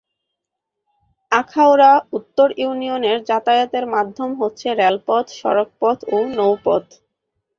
[1.31, 6.85] আখাউড়া উত্তর ইউনিয়নে যাতায়াতের মাধ্যম হচ্ছে রেলপথ, সড়কপথ ও নৌপথ।